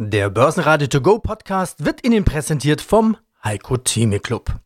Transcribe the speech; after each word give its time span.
Der 0.00 0.30
Börsenradio 0.30 0.86
To 0.86 1.00
Go 1.00 1.18
Podcast 1.18 1.84
wird 1.84 2.06
Ihnen 2.06 2.24
präsentiert 2.24 2.80
vom 2.80 3.16
Heiko 3.42 3.78
Theme 3.78 4.20
Club. 4.20 4.60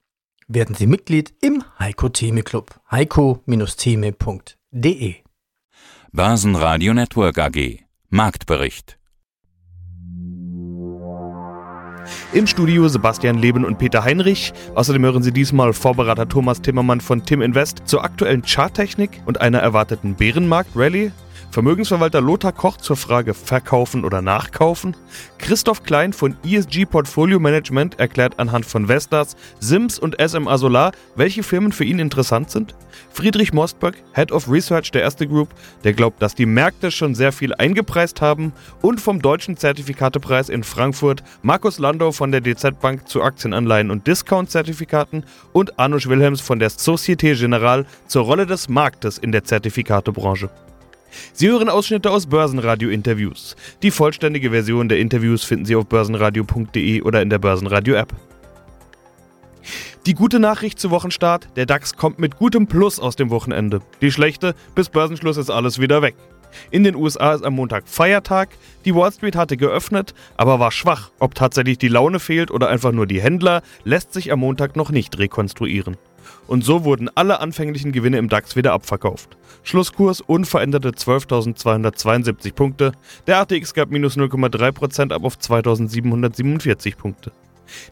Werden 0.46 0.74
Sie 0.74 0.86
Mitglied 0.86 1.32
im 1.40 1.64
Heiko 1.78 2.10
Theme 2.10 2.42
Club. 2.42 2.78
heiko-theme.de 2.90 5.14
Börsenradio 6.12 6.92
Network 6.92 7.38
AG 7.38 7.78
Marktbericht 8.10 8.98
Im 12.34 12.46
Studio 12.46 12.88
Sebastian 12.88 13.38
Leben 13.38 13.64
und 13.64 13.78
Peter 13.78 14.04
Heinrich. 14.04 14.52
Außerdem 14.74 15.02
hören 15.02 15.22
Sie 15.22 15.32
diesmal 15.32 15.72
Vorberater 15.72 16.28
Thomas 16.28 16.60
Timmermann 16.60 17.00
von 17.00 17.24
Tim 17.24 17.40
Invest 17.40 17.84
zur 17.86 18.04
aktuellen 18.04 18.42
Charttechnik 18.42 19.22
und 19.24 19.40
einer 19.40 19.60
erwarteten 19.60 20.14
Bärenmarkt-Rallye. 20.14 21.10
Vermögensverwalter 21.52 22.22
Lothar 22.22 22.52
Koch 22.52 22.78
zur 22.78 22.96
Frage 22.96 23.34
Verkaufen 23.34 24.06
oder 24.06 24.22
Nachkaufen. 24.22 24.96
Christoph 25.36 25.82
Klein 25.82 26.14
von 26.14 26.34
ESG 26.42 26.86
Portfolio 26.86 27.38
Management 27.38 28.00
erklärt 28.00 28.38
anhand 28.38 28.64
von 28.64 28.88
Vestas, 28.88 29.36
Sims 29.60 29.98
und 29.98 30.16
SMA 30.18 30.56
Solar, 30.56 30.92
welche 31.14 31.42
Firmen 31.42 31.72
für 31.72 31.84
ihn 31.84 31.98
interessant 31.98 32.50
sind. 32.50 32.74
Friedrich 33.10 33.52
Mostberg, 33.52 33.96
Head 34.14 34.32
of 34.32 34.50
Research 34.50 34.92
der 34.92 35.02
Erste 35.02 35.28
Group, 35.28 35.50
der 35.84 35.92
glaubt, 35.92 36.22
dass 36.22 36.34
die 36.34 36.46
Märkte 36.46 36.90
schon 36.90 37.14
sehr 37.14 37.32
viel 37.32 37.52
eingepreist 37.52 38.22
haben. 38.22 38.54
Und 38.80 38.98
vom 38.98 39.20
deutschen 39.20 39.58
Zertifikatepreis 39.58 40.48
in 40.48 40.64
Frankfurt 40.64 41.22
Markus 41.42 41.78
Landau 41.78 42.12
von 42.12 42.32
der 42.32 42.40
DZ 42.40 42.80
Bank 42.80 43.06
zu 43.06 43.22
Aktienanleihen 43.22 43.90
und 43.90 44.06
Discount-Zertifikaten 44.06 45.24
und 45.52 45.78
Anush 45.78 46.08
Wilhelms 46.08 46.40
von 46.40 46.58
der 46.58 46.70
Societe 46.70 47.34
Generale 47.34 47.84
zur 48.06 48.24
Rolle 48.24 48.46
des 48.46 48.70
Marktes 48.70 49.18
in 49.18 49.32
der 49.32 49.44
Zertifikatebranche. 49.44 50.48
Sie 51.32 51.48
hören 51.48 51.68
Ausschnitte 51.68 52.10
aus 52.10 52.26
Börsenradio-Interviews. 52.26 53.56
Die 53.82 53.90
vollständige 53.90 54.50
Version 54.50 54.88
der 54.88 54.98
Interviews 54.98 55.44
finden 55.44 55.64
Sie 55.64 55.76
auf 55.76 55.86
börsenradio.de 55.86 57.02
oder 57.02 57.22
in 57.22 57.30
der 57.30 57.38
Börsenradio-App. 57.38 58.12
Die 60.06 60.14
gute 60.14 60.40
Nachricht 60.40 60.80
zu 60.80 60.90
Wochenstart, 60.90 61.48
der 61.54 61.66
DAX 61.66 61.96
kommt 61.96 62.18
mit 62.18 62.36
gutem 62.36 62.66
Plus 62.66 62.98
aus 62.98 63.14
dem 63.14 63.30
Wochenende. 63.30 63.80
Die 64.00 64.10
schlechte, 64.10 64.54
bis 64.74 64.88
Börsenschluss 64.88 65.36
ist 65.36 65.50
alles 65.50 65.78
wieder 65.78 66.02
weg. 66.02 66.16
In 66.70 66.84
den 66.84 66.96
USA 66.96 67.34
ist 67.34 67.44
am 67.44 67.54
Montag 67.54 67.88
Feiertag, 67.88 68.50
die 68.84 68.94
Wall 68.94 69.12
Street 69.12 69.36
hatte 69.36 69.56
geöffnet, 69.56 70.14
aber 70.36 70.58
war 70.58 70.72
schwach. 70.72 71.10
Ob 71.18 71.34
tatsächlich 71.34 71.78
die 71.78 71.88
Laune 71.88 72.20
fehlt 72.20 72.50
oder 72.50 72.68
einfach 72.68 72.92
nur 72.92 73.06
die 73.06 73.22
Händler, 73.22 73.62
lässt 73.84 74.12
sich 74.12 74.32
am 74.32 74.40
Montag 74.40 74.76
noch 74.76 74.90
nicht 74.90 75.18
rekonstruieren. 75.18 75.96
Und 76.46 76.64
so 76.64 76.84
wurden 76.84 77.10
alle 77.14 77.40
anfänglichen 77.40 77.92
Gewinne 77.92 78.18
im 78.18 78.28
DAX 78.28 78.56
wieder 78.56 78.72
abverkauft. 78.72 79.36
Schlusskurs 79.62 80.20
unveränderte 80.20 80.90
12.272 80.90 82.52
Punkte. 82.52 82.92
Der 83.26 83.38
ATX 83.38 83.74
gab 83.74 83.90
minus 83.90 84.16
0,3% 84.16 85.12
ab 85.12 85.24
auf 85.24 85.36
2.747 85.36 86.96
Punkte. 86.96 87.32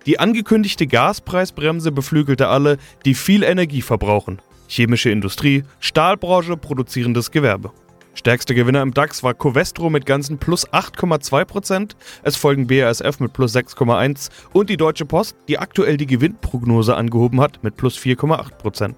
Die 0.06 0.18
angekündigte 0.18 0.86
Gaspreisbremse 0.86 1.92
beflügelte 1.92 2.48
alle, 2.48 2.78
die 3.04 3.14
viel 3.14 3.42
Energie 3.42 3.82
verbrauchen. 3.82 4.40
Chemische 4.68 5.10
Industrie, 5.10 5.64
Stahlbranche, 5.80 6.56
produzierendes 6.56 7.30
Gewerbe. 7.30 7.72
Stärkster 8.14 8.54
Gewinner 8.54 8.82
im 8.82 8.92
DAX 8.92 9.22
war 9.22 9.34
Covestro 9.34 9.88
mit 9.88 10.04
ganzen 10.04 10.38
plus 10.38 10.68
8,2%. 10.68 11.92
Es 12.22 12.36
folgen 12.36 12.66
BASF 12.66 13.20
mit 13.20 13.32
plus 13.32 13.54
6,1% 13.54 14.30
und 14.52 14.68
die 14.68 14.76
Deutsche 14.76 15.06
Post, 15.06 15.36
die 15.48 15.58
aktuell 15.58 15.96
die 15.96 16.06
Gewinnprognose 16.06 16.96
angehoben 16.96 17.40
hat, 17.40 17.62
mit 17.62 17.76
plus 17.76 17.96
4,8%. 17.98 18.94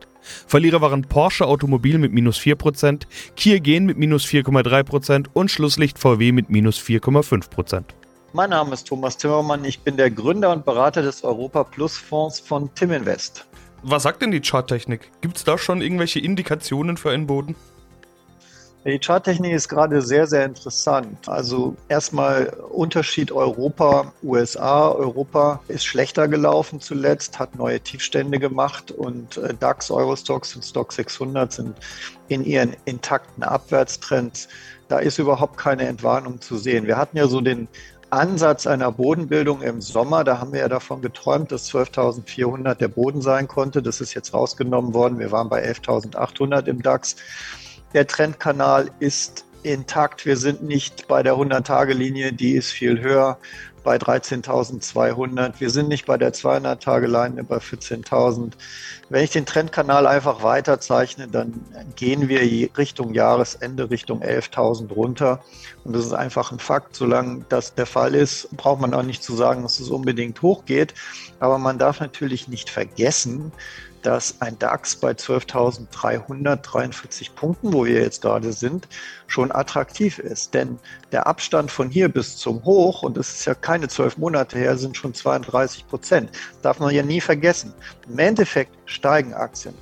Verlierer 0.47 0.81
waren 0.81 1.03
Porsche 1.03 1.47
Automobil 1.47 1.99
mit 1.99 2.13
minus 2.13 2.39
4%, 2.39 3.03
Kia 3.37 3.59
Gen 3.59 3.87
mit 3.87 3.99
minus 3.99 4.25
4,3% 4.25 5.27
und 5.33 5.51
Schlusslicht 5.51 5.99
VW 5.99 6.33
mit 6.33 6.49
minus 6.49 6.81
4,5%. 6.81 7.85
Mein 8.33 8.51
Name 8.51 8.73
ist 8.73 8.87
Thomas 8.87 9.19
Timmermann, 9.19 9.65
ich 9.65 9.81
bin 9.81 9.99
der 9.99 10.11
Gründer 10.11 10.53
und 10.53 10.65
Berater 10.65 11.03
des 11.03 11.23
Europa 11.23 11.65
Plus 11.65 11.99
Fonds 11.99 12.41
von 12.41 12.75
Timinvest. 12.75 13.47
Was 13.83 14.05
sagt 14.05 14.23
denn 14.23 14.31
die 14.31 14.41
Charttechnik? 14.41 15.11
Gibt 15.21 15.37
es 15.37 15.45
da 15.45 15.59
schon 15.59 15.83
irgendwelche 15.83 16.21
Indikationen 16.21 16.97
für 16.97 17.11
einen 17.11 17.27
Boden? 17.27 17.57
Die 18.85 18.99
Charttechnik 18.99 19.53
ist 19.53 19.69
gerade 19.69 20.03
sehr, 20.03 20.27
sehr 20.27 20.45
interessant. 20.45 21.29
Also 21.29 21.77
erstmal 21.89 22.49
Unterschied 22.69 23.31
Europa, 23.31 24.13
USA. 24.25 24.91
Europa 24.91 25.61
ist 25.69 25.85
schlechter 25.85 26.27
gelaufen 26.27 26.81
zuletzt, 26.81 27.39
hat 27.39 27.55
neue 27.55 27.79
Tiefstände 27.79 28.41
gemacht 28.41 28.91
und 28.91 29.37
äh, 29.37 29.55
DAX, 29.55 29.89
Eurostox 29.93 30.57
und 30.57 30.65
Stock 30.65 30.93
600 30.93 31.53
sind 31.53 31.77
in 32.27 32.45
ihren 32.45 32.75
intakten 32.85 33.45
Abwärtstrends. 33.45 34.49
Da 34.89 34.99
ist 34.99 35.19
überhaupt 35.19 35.59
keine 35.59 35.87
Entwarnung 35.87 36.41
zu 36.41 36.57
sehen. 36.57 36.89
Wir 36.89 36.97
hatten 36.97 37.17
ja 37.17 37.29
so 37.29 37.41
den 37.41 37.69
Ansatz 38.11 38.67
einer 38.67 38.91
Bodenbildung 38.91 39.63
im 39.63 39.81
Sommer. 39.81 40.25
Da 40.25 40.41
haben 40.41 40.53
wir 40.53 40.61
ja 40.61 40.69
davon 40.69 41.03
geträumt, 41.03 41.53
dass 41.53 41.71
12.400 41.73 42.75
der 42.75 42.89
Boden 42.89 43.23
sein 43.23 43.47
konnte. 43.47 43.81
Das 43.81 44.01
ist 44.01 44.13
jetzt 44.13 44.35
rausgenommen 44.35 44.93
worden. 44.93 45.21
Wir 45.21 45.31
waren 45.31 45.49
bei 45.49 45.65
11.800 45.65 46.67
im 46.67 46.83
DAX. 46.83 47.15
Der 47.95 48.07
Trendkanal 48.07 48.91
ist 49.01 49.45
intakt. 49.63 50.25
Wir 50.25 50.37
sind 50.37 50.63
nicht 50.63 51.07
bei 51.09 51.23
der 51.23 51.35
100-Tage-Linie, 51.35 52.33
die 52.33 52.53
ist 52.53 52.71
viel 52.73 53.01
höher, 53.01 53.39
bei 53.85 53.97
13.200. 53.97 55.55
Wir 55.59 55.71
sind 55.71 55.89
nicht 55.89 56.07
bei 56.07 56.17
der 56.17 56.33
200-Tage-Linie, 56.33 57.45
bei 57.45 57.59
14.000. 57.59 58.53
Wenn 59.09 59.25
ich 59.25 59.31
den 59.31 59.45
Trendkanal 59.45 60.07
einfach 60.07 60.43
weiter 60.43 60.81
zeichne, 60.81 61.29
dann 61.29 61.53
gehen 61.97 62.29
wir 62.29 62.41
Richtung 62.79 63.13
Jahresende, 63.13 63.91
Richtung 63.91 64.23
11.000 64.23 64.93
runter. 64.93 65.45
Und 65.85 65.95
das 65.95 66.07
ist 66.07 66.15
einfach 66.15 66.51
ein 66.53 66.59
Fakt. 66.59 66.97
Solange 66.97 67.45
das 67.49 67.75
der 67.75 67.87
Fall 67.87 68.15
ist, 68.15 68.49
braucht 68.57 68.81
man 68.81 68.95
auch 68.95 69.03
nicht 69.03 69.23
zu 69.23 69.35
sagen, 69.35 69.63
dass 69.63 69.81
es 69.81 69.91
unbedingt 69.91 70.41
hochgeht. 70.43 70.95
Aber 71.41 71.59
man 71.59 71.79
darf 71.79 72.01
natürlich 72.01 72.49
nicht 72.49 72.71
vergessen, 72.71 73.53
dass 74.03 74.41
ein 74.41 74.59
DAX 74.59 74.97
bei 74.97 75.13
12.343 75.13 77.33
Punkten, 77.35 77.73
wo 77.73 77.87
wir 77.87 78.03
jetzt 78.03 78.23
gerade 78.23 78.53
sind, 78.53 78.89
schon 79.27 79.53
attraktiv 79.53 80.19
ist. 80.19 80.53
Denn 80.55 80.79
der 81.13 81.27
Abstand 81.27 81.71
von 81.71 81.89
hier 81.89 82.09
bis 82.09 82.37
zum 82.37 82.65
Hoch, 82.65 83.03
und 83.03 83.17
das 83.17 83.31
ist 83.31 83.47
ja 83.47 83.55
keine 83.55 83.89
zwölf 83.89 84.19
Monate 84.19 84.59
her, 84.59 84.77
sind 84.77 84.97
schon 84.97 85.15
32 85.15 85.87
Prozent. 85.87 86.31
Darf 86.63 86.81
man 86.81 86.95
ja 86.95 87.03
nie 87.03 87.21
vergessen. 87.21 87.73
Im 88.09 88.19
Endeffekt 88.19 88.73
steigen 88.87 89.35
Aktien. 89.35 89.75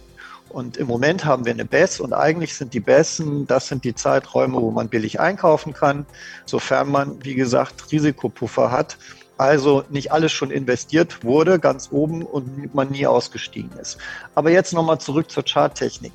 Und 0.51 0.77
im 0.77 0.89
Moment 0.89 1.25
haben 1.25 1.45
wir 1.45 1.53
eine 1.53 1.65
BES 1.65 2.01
und 2.01 2.13
eigentlich 2.13 2.57
sind 2.57 2.75
die 2.75 2.81
Bessen, 2.81 3.47
das 3.47 3.69
sind 3.69 3.85
die 3.85 3.95
Zeiträume, 3.95 4.61
wo 4.61 4.73
man 4.73 4.89
billig 4.89 5.21
einkaufen 5.21 5.73
kann, 5.73 6.07
sofern 6.45 6.91
man, 6.91 7.25
wie 7.25 7.37
gesagt, 7.37 7.93
Risikopuffer 7.93 8.73
hat 8.73 8.99
also 9.41 9.85
nicht 9.89 10.13
alles 10.13 10.33
schon 10.33 10.51
investiert 10.51 11.25
wurde, 11.25 11.59
ganz 11.59 11.89
oben 11.91 12.23
und 12.23 12.75
man 12.75 12.91
nie 12.91 13.07
ausgestiegen 13.07 13.71
ist. 13.81 13.97
Aber 14.35 14.51
jetzt 14.51 14.75
nochmal 14.75 15.01
zurück 15.01 15.31
zur 15.31 15.45
Charttechnik. 15.45 16.13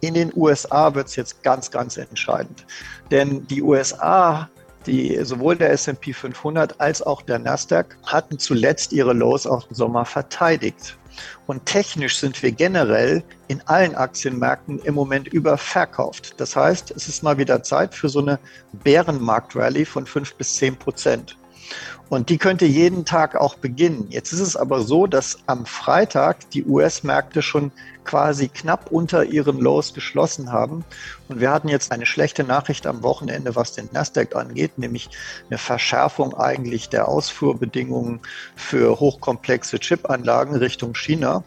In 0.00 0.14
den 0.14 0.32
USA 0.34 0.92
wird 0.92 1.06
es 1.06 1.14
jetzt 1.14 1.44
ganz, 1.44 1.70
ganz 1.70 1.96
entscheidend. 1.96 2.66
Denn 3.12 3.46
die 3.46 3.62
USA, 3.62 4.48
die, 4.86 5.16
sowohl 5.22 5.54
der 5.54 5.70
SP 5.70 6.10
500 6.12 6.80
als 6.80 7.02
auch 7.02 7.22
der 7.22 7.38
Nasdaq, 7.38 7.96
hatten 8.04 8.36
zuletzt 8.38 8.92
ihre 8.92 9.12
Lows 9.12 9.46
aus 9.46 9.68
dem 9.68 9.76
Sommer 9.76 10.04
verteidigt. 10.04 10.96
Und 11.46 11.66
technisch 11.66 12.18
sind 12.18 12.42
wir 12.42 12.50
generell 12.50 13.22
in 13.46 13.60
allen 13.66 13.94
Aktienmärkten 13.94 14.80
im 14.80 14.94
Moment 14.94 15.28
überverkauft. 15.28 16.34
Das 16.40 16.56
heißt, 16.56 16.90
es 16.90 17.06
ist 17.06 17.22
mal 17.22 17.38
wieder 17.38 17.62
Zeit 17.62 17.94
für 17.94 18.08
so 18.08 18.20
eine 18.20 18.40
Bärenmarkt-Rallye 18.82 19.84
von 19.84 20.04
5 20.04 20.34
bis 20.34 20.56
10 20.56 20.76
Prozent. 20.76 21.36
Und 22.08 22.28
die 22.28 22.38
könnte 22.38 22.66
jeden 22.66 23.04
Tag 23.04 23.36
auch 23.36 23.54
beginnen. 23.54 24.06
Jetzt 24.10 24.32
ist 24.32 24.40
es 24.40 24.56
aber 24.56 24.82
so, 24.82 25.06
dass 25.06 25.38
am 25.46 25.64
Freitag 25.64 26.50
die 26.50 26.64
US-Märkte 26.64 27.40
schon 27.40 27.70
quasi 28.04 28.48
knapp 28.48 28.90
unter 28.90 29.24
ihren 29.24 29.60
Lows 29.60 29.94
geschlossen 29.94 30.50
haben. 30.50 30.84
Und 31.28 31.38
wir 31.38 31.52
hatten 31.52 31.68
jetzt 31.68 31.92
eine 31.92 32.06
schlechte 32.06 32.42
Nachricht 32.42 32.86
am 32.86 33.04
Wochenende, 33.04 33.54
was 33.54 33.72
den 33.72 33.88
Nasdaq 33.92 34.34
angeht, 34.34 34.78
nämlich 34.78 35.10
eine 35.48 35.58
Verschärfung 35.58 36.34
eigentlich 36.34 36.88
der 36.88 37.06
Ausfuhrbedingungen 37.06 38.20
für 38.56 38.98
hochkomplexe 38.98 39.78
Chipanlagen 39.78 40.56
Richtung 40.56 40.94
China. 40.94 41.44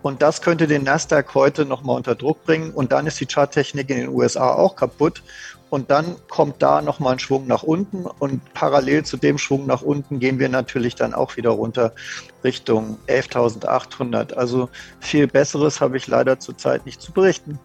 Und 0.00 0.22
das 0.22 0.40
könnte 0.42 0.66
den 0.66 0.84
Nasdaq 0.84 1.34
heute 1.34 1.64
nochmal 1.66 1.96
unter 1.96 2.14
Druck 2.14 2.44
bringen. 2.44 2.70
Und 2.70 2.92
dann 2.92 3.06
ist 3.06 3.20
die 3.20 3.26
Charttechnik 3.26 3.90
in 3.90 3.96
den 3.98 4.08
USA 4.08 4.54
auch 4.54 4.76
kaputt. 4.76 5.22
Und 5.70 5.90
dann 5.90 6.16
kommt 6.28 6.62
da 6.62 6.80
nochmal 6.80 7.14
ein 7.14 7.18
Schwung 7.18 7.46
nach 7.46 7.62
unten. 7.62 8.06
Und 8.06 8.40
parallel 8.54 9.04
zu 9.04 9.16
dem 9.16 9.38
Schwung 9.38 9.66
nach 9.66 9.82
unten 9.82 10.18
gehen 10.18 10.38
wir 10.38 10.48
natürlich 10.48 10.94
dann 10.94 11.14
auch 11.14 11.36
wieder 11.36 11.50
runter 11.50 11.92
Richtung 12.42 12.98
11.800. 13.06 14.34
Also 14.34 14.68
viel 15.00 15.26
Besseres 15.26 15.80
habe 15.80 15.96
ich 15.96 16.06
leider 16.06 16.38
zurzeit 16.38 16.86
nicht 16.86 17.02
zu 17.02 17.12
berichten. 17.12 17.58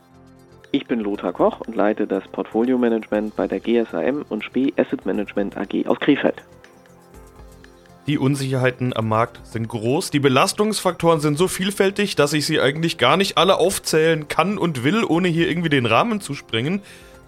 Ich 0.71 0.87
bin 0.87 0.99
Lothar 0.99 1.33
Koch 1.33 1.61
und 1.61 1.75
leite 1.75 2.07
das 2.07 2.23
Portfolio-Management 2.29 3.35
bei 3.35 3.47
der 3.47 3.59
GSAM 3.59 4.25
und 4.29 4.43
Spee 4.43 4.73
Asset 4.75 5.05
Management 5.05 5.55
AG 5.55 5.85
aus 5.85 5.99
Krefeld. 5.99 6.43
Die 8.05 8.17
Unsicherheiten 8.17 8.93
am 8.93 9.07
Markt 9.07 9.45
sind 9.45 9.69
groß. 9.69 10.09
Die 10.09 10.19
Belastungsfaktoren 10.19 11.21
sind 11.21 11.37
so 11.37 11.47
vielfältig, 11.47 12.15
dass 12.17 12.33
ich 12.33 12.45
sie 12.45 12.59
eigentlich 12.59 12.97
gar 12.97 13.15
nicht 13.15 13.37
alle 13.37 13.57
aufzählen 13.59 14.27
kann 14.27 14.57
und 14.57 14.83
will, 14.83 15.05
ohne 15.05 15.29
hier 15.29 15.47
irgendwie 15.47 15.69
den 15.69 15.85
Rahmen 15.85 16.19
zu 16.19 16.33
sprengen. 16.33 16.81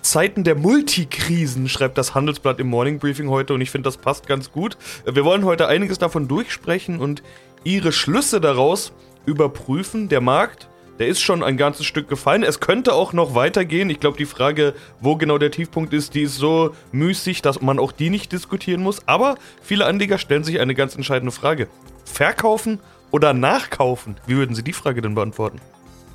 Zeiten 0.05 0.43
der 0.43 0.53
Multikrisen, 0.53 1.67
schreibt 1.67 1.97
das 1.97 2.13
Handelsblatt 2.13 2.59
im 2.59 2.67
Morning 2.67 2.99
Briefing 2.99 3.27
heute 3.27 3.55
und 3.55 3.61
ich 3.61 3.71
finde, 3.71 3.87
das 3.87 3.97
passt 3.97 4.27
ganz 4.27 4.51
gut. 4.51 4.77
Wir 5.03 5.25
wollen 5.25 5.43
heute 5.45 5.67
einiges 5.67 5.97
davon 5.97 6.27
durchsprechen 6.27 6.99
und 6.99 7.23
ihre 7.63 7.91
Schlüsse 7.91 8.39
daraus 8.39 8.93
überprüfen. 9.25 10.07
Der 10.07 10.21
Markt, 10.21 10.69
der 10.99 11.07
ist 11.07 11.21
schon 11.21 11.43
ein 11.43 11.57
ganzes 11.57 11.87
Stück 11.87 12.07
gefallen. 12.07 12.43
Es 12.43 12.59
könnte 12.59 12.93
auch 12.93 13.13
noch 13.13 13.33
weitergehen. 13.33 13.89
Ich 13.89 13.99
glaube, 13.99 14.15
die 14.15 14.27
Frage, 14.27 14.75
wo 15.01 15.15
genau 15.15 15.39
der 15.39 15.49
Tiefpunkt 15.49 15.91
ist, 15.91 16.13
die 16.13 16.21
ist 16.21 16.37
so 16.37 16.75
müßig, 16.91 17.41
dass 17.41 17.61
man 17.61 17.79
auch 17.79 17.91
die 17.91 18.11
nicht 18.11 18.31
diskutieren 18.31 18.83
muss. 18.83 19.07
Aber 19.07 19.35
viele 19.63 19.87
Anleger 19.87 20.19
stellen 20.19 20.43
sich 20.43 20.59
eine 20.59 20.75
ganz 20.75 20.95
entscheidende 20.95 21.31
Frage. 21.31 21.67
Verkaufen 22.05 22.79
oder 23.09 23.33
nachkaufen? 23.33 24.17
Wie 24.27 24.35
würden 24.37 24.55
Sie 24.55 24.63
die 24.63 24.73
Frage 24.73 25.01
denn 25.01 25.15
beantworten? 25.15 25.59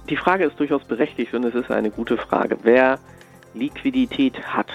Die 0.09 0.17
Frage 0.17 0.45
ist 0.45 0.61
durchaus 0.61 0.85
berechtigt 0.85 1.35
und 1.35 1.45
es 1.45 1.57
ist 1.57 1.73
eine 1.73 1.91
gute 1.91 2.17
Frage. 2.17 2.57
Wer 2.63 3.01
Liquidität 3.55 4.41
hat, 4.43 4.69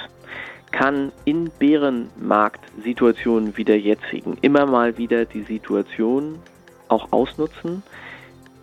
kann 0.71 1.11
in 1.23 1.49
Bärenmarktsituationen 1.57 3.55
wie 3.57 3.63
der 3.63 3.79
jetzigen 3.79 4.37
immer 4.41 4.65
mal 4.65 4.97
wieder 4.97 5.25
die 5.25 5.43
Situation 5.43 6.39
auch 6.87 7.11
ausnutzen 7.11 7.83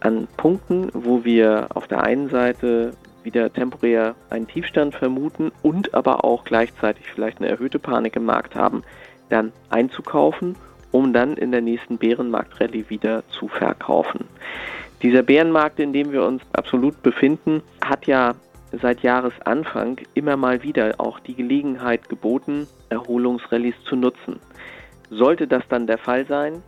an 0.01 0.29
Punkten, 0.37 0.91
wo 0.93 1.25
wir 1.25 1.69
auf 1.75 1.87
der 1.87 2.03
einen 2.03 2.29
Seite 2.29 2.93
wieder 3.23 3.53
temporär 3.53 4.15
einen 4.31 4.49
Tiefstand 4.49 4.95
vermuten 4.95 5.53
und 5.63 5.95
aber 5.95 6.25
auch 6.25 6.45
gleichzeitig 6.45 7.07
vielleicht 7.07 7.39
eine 7.39 7.49
erhöhte 7.49 7.79
Panik 7.79 8.17
im 8.17 8.25
Markt 8.25 8.55
haben, 8.55 8.83
dann 9.29 9.53
einzukaufen, 9.71 10.57
um 10.91 11.13
dann 11.13 11.37
in 11.37 11.53
der 11.53 11.61
nächsten 11.61 11.99
Bärenmarktrallye 11.99 12.85
wieder 12.89 13.23
zu 13.29 13.49
verkaufen. 13.49 14.27
Dieser 15.03 15.23
Bärenmarkt, 15.23 15.81
in 15.81 15.93
dem 15.93 16.13
wir 16.13 16.25
uns 16.25 16.43
absolut 16.53 17.03
befinden, 17.03 17.63
hat 17.81 18.07
ja 18.07 18.35
seit 18.81 19.03
Jahresanfang 19.03 19.99
immer 20.15 20.37
mal 20.37 20.63
wieder 20.63 20.95
auch 20.99 21.21
die 21.21 21.35
Gelegenheit 21.35 22.09
geboten, 22.09 22.67
Erholungsrallyes 22.89 23.75
zu 23.89 23.97
nutzen. 23.97 24.41
Sollte 25.11 25.47
das 25.47 25.63
dann 25.69 25.87
der 25.87 25.99
Fall 25.99 26.27
sein, 26.27 26.63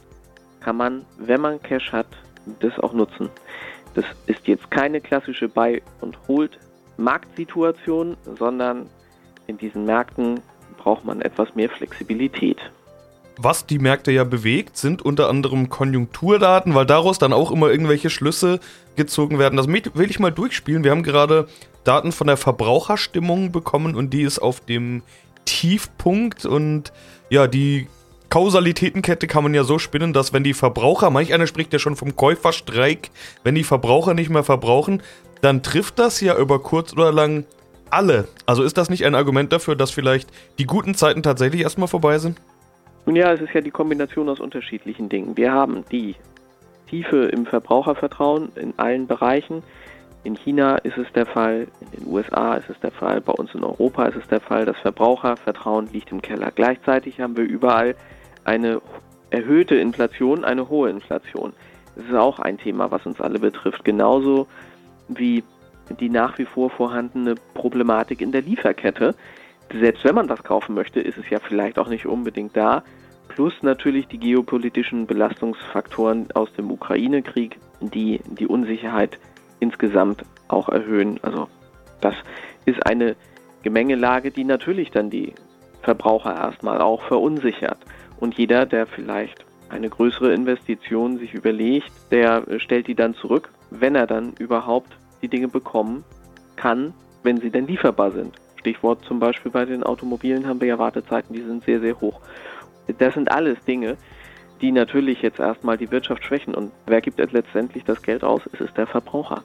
kann 0.61 0.77
man, 0.77 1.05
wenn 1.19 1.41
man 1.41 1.63
Cash 1.63 1.93
hat, 1.93 2.09
das 2.61 2.79
auch 2.79 2.93
nutzen. 2.93 3.31
Das 3.95 4.05
ist 4.27 4.47
jetzt 4.47 4.71
keine 4.71 5.01
klassische 5.01 5.49
Buy- 5.49 5.83
und 6.01 6.19
Hold-Marktsituation, 6.29 8.17
sondern 8.39 8.87
in 9.47 9.57
diesen 9.57 9.85
Märkten 9.85 10.41
braucht 10.77 11.05
man 11.05 11.23
etwas 11.23 11.55
mehr 11.55 11.71
Flexibilität. 11.71 12.59
Was 13.37 13.67
die 13.67 13.79
Märkte 13.79 14.13
ja 14.13 14.25
bewegt, 14.25 14.77
sind 14.77 15.03
unter 15.03 15.29
anderem 15.29 15.69
Konjunkturdaten, 15.69 16.75
weil 16.75 16.87
daraus 16.87 17.19
dann 17.19 17.33
auch 17.33 17.51
immer 17.51 17.69
irgendwelche 17.69 18.11
Schlüsse 18.11 18.61
gezogen 18.95 19.39
werden. 19.39 19.57
Das 19.57 19.67
will 19.67 20.11
ich 20.11 20.21
mal 20.21 20.31
durchspielen. 20.31 20.85
Wir 20.85 20.93
haben 20.93 21.03
gerade 21.03 21.49
Daten 21.85 22.13
von 22.13 22.27
der 22.27 22.37
Verbraucherstimmung 22.37 23.53
bekommen 23.53 23.95
und 23.95 24.11
die 24.11 24.23
ist 24.23 24.39
auf 24.39 24.61
dem 24.61 25.03
Tiefpunkt 25.45 26.47
und 26.47 26.93
ja, 27.31 27.47
die 27.47 27.89
Kausalitätenkette 28.31 29.27
kann 29.27 29.45
man 29.45 29.55
ja 29.55 29.63
so 29.63 29.79
spinnen, 29.79 30.13
dass 30.13 30.33
wenn 30.33 30.43
die 30.43 30.55
Verbraucher, 30.55 31.11
manch 31.11 31.33
einer 31.33 31.47
spricht 31.47 31.73
ja 31.73 31.79
schon 31.79 31.95
vom 31.95 32.17
Käuferstreik, 32.17 33.11
wenn 33.45 33.55
die 33.55 33.65
Verbraucher 33.65 34.15
nicht 34.15 34.31
mehr 34.31 34.43
verbrauchen, 34.43 35.03
dann 35.41 35.63
trifft 35.63 35.99
das 35.99 36.21
ja 36.21 36.37
über 36.37 36.61
kurz 36.61 36.93
oder 36.95 37.13
lang 37.13 37.45
alle. 37.91 38.27
Also 38.47 38.63
ist 38.63 38.77
das 38.77 38.91
nicht 38.91 39.05
ein 39.05 39.15
Argument 39.15 39.53
dafür, 39.53 39.77
dass 39.77 39.91
vielleicht 39.91 40.31
die 40.59 40.65
guten 40.65 40.95
Zeiten 40.95 41.23
tatsächlich 41.23 41.63
erstmal 41.63 41.87
vorbei 41.87 42.19
sind? 42.19 42.41
Nun 43.07 43.17
ja, 43.17 43.33
es 43.33 43.41
ist 43.41 43.53
ja 43.53 43.61
die 43.61 43.71
Kombination 43.71 44.29
aus 44.29 44.41
unterschiedlichen 44.41 45.09
Dingen. 45.09 45.37
Wir 45.37 45.53
haben 45.53 45.85
die 45.93 46.17
Tiefe 46.89 47.27
im 47.27 47.47
Verbrauchervertrauen 47.47 48.51
in 48.57 48.75
allen 48.79 49.07
Bereichen. 49.07 49.63
In 50.25 50.37
China 50.37 50.77
ist 50.79 50.97
es 50.97 51.07
der 51.13 51.27
Fall, 51.27 51.69
in 51.81 52.01
den 52.01 52.13
USA 52.13 52.55
ist 52.55 52.71
es 52.71 52.81
der 52.81 52.91
Fall, 52.91 53.21
bei 53.21 53.33
uns 53.33 53.55
in 53.55 53.63
Europa 53.63 54.07
ist 54.07 54.17
es 54.17 54.27
der 54.29 54.41
Fall. 54.41 54.65
Das 54.65 54.77
Verbrauchervertrauen 54.79 55.89
liegt 55.93 56.11
im 56.13 56.23
Keller. 56.23 56.51
Gleichzeitig 56.51 57.21
haben 57.21 57.37
wir 57.37 57.45
überall 57.45 57.95
eine 58.45 58.81
erhöhte 59.31 59.77
Inflation, 59.77 60.45
eine 60.45 60.69
hohe 60.69 60.91
Inflation. 60.91 61.53
Das 61.95 62.07
ist 62.07 62.15
auch 62.15 62.39
ein 62.41 62.59
Thema, 62.59 62.91
was 62.91 63.07
uns 63.07 63.21
alle 63.21 63.39
betrifft. 63.39 63.85
Genauso 63.85 64.49
wie 65.09 65.45
die 66.01 66.09
nach 66.09 66.39
wie 66.39 66.47
vor 66.47 66.71
vorhandene 66.71 67.35
Problematik 67.53 68.23
in 68.23 68.33
der 68.33 68.43
Lieferkette 68.43 69.15
selbst 69.73 70.05
wenn 70.05 70.15
man 70.15 70.29
das 70.29 70.43
kaufen 70.43 70.75
möchte, 70.75 71.01
ist 71.01 71.19
es 71.19 71.29
ja 71.31 71.39
vielleicht 71.41 71.79
auch 71.79 71.89
nicht 71.89 72.07
unbedingt 72.07 72.57
da. 72.57 72.83
Plus 73.29 73.55
natürlich 73.63 74.07
die 74.07 74.19
geopolitischen 74.19 75.07
Belastungsfaktoren 75.07 76.31
aus 76.35 76.53
dem 76.53 76.71
Ukraine-Krieg, 76.71 77.59
die 77.81 78.21
die 78.39 78.47
Unsicherheit 78.47 79.19
insgesamt 79.61 80.23
auch 80.49 80.69
erhöhen. 80.69 81.19
Also 81.23 81.49
das 82.01 82.15
ist 82.65 82.85
eine 82.87 83.17
Gemengelage, 83.63 84.31
die 84.31 84.45
natürlich 84.45 84.91
dann 84.91 85.11
die 85.11 85.35
Verbraucher 85.83 86.35
erstmal 86.35 86.81
auch 86.81 87.03
verunsichert. 87.03 87.79
Und 88.21 88.37
jeder, 88.39 88.67
der 88.67 88.87
vielleicht 88.87 89.45
eine 89.69 89.89
größere 89.89 90.33
Investition 90.33 91.19
sich 91.19 91.35
überlegt, 91.35 91.91
der 92.11 92.45
stellt 92.59 92.87
die 92.87 92.95
dann 92.95 93.15
zurück, 93.15 93.51
wenn 93.71 93.95
er 93.95 94.07
dann 94.07 94.35
überhaupt 94.39 94.97
die 95.23 95.29
Dinge 95.29 95.49
bekommen 95.49 96.05
kann, 96.57 96.95
wenn 97.23 97.41
sie 97.41 97.51
denn 97.51 97.67
lieferbar 97.67 98.13
sind. 98.13 98.35
Stichwort 98.61 99.05
zum 99.05 99.19
Beispiel 99.19 99.51
bei 99.51 99.65
den 99.65 99.83
Automobilen 99.83 100.47
haben 100.47 100.61
wir 100.61 100.69
ja 100.69 100.79
Wartezeiten, 100.79 101.35
die 101.35 101.43
sind 101.43 101.65
sehr, 101.65 101.81
sehr 101.81 102.01
hoch. 102.01 102.21
Das 102.99 103.15
sind 103.15 103.31
alles 103.31 103.59
Dinge, 103.65 103.97
die 104.61 104.73
natürlich 104.73 105.23
jetzt 105.23 105.39
erstmal 105.39 105.77
die 105.77 105.91
Wirtschaft 105.91 106.25
schwächen. 106.25 106.55
Und 106.55 106.73
wer 106.87 107.01
gibt 107.01 107.19
jetzt 107.19 107.33
letztendlich 107.33 107.85
das 107.85 108.03
Geld 108.03 108.23
aus? 108.23 108.43
Es 108.53 108.61
ist 108.61 108.77
der 108.77 108.87
Verbraucher. 108.87 109.43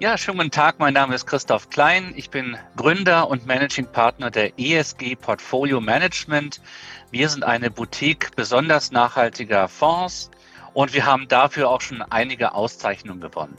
Ja, 0.00 0.16
schönen 0.16 0.38
guten 0.38 0.50
Tag. 0.50 0.78
Mein 0.78 0.94
Name 0.94 1.14
ist 1.14 1.26
Christoph 1.26 1.68
Klein. 1.68 2.14
Ich 2.16 2.30
bin 2.30 2.56
Gründer 2.76 3.28
und 3.28 3.46
Managing 3.46 3.86
Partner 3.86 4.30
der 4.30 4.58
ESG 4.58 5.14
Portfolio 5.14 5.80
Management. 5.80 6.60
Wir 7.10 7.28
sind 7.28 7.44
eine 7.44 7.70
Boutique 7.70 8.30
besonders 8.34 8.92
nachhaltiger 8.92 9.68
Fonds 9.68 10.30
und 10.72 10.94
wir 10.94 11.04
haben 11.04 11.28
dafür 11.28 11.68
auch 11.68 11.82
schon 11.82 12.00
einige 12.00 12.54
Auszeichnungen 12.54 13.20
gewonnen. 13.20 13.58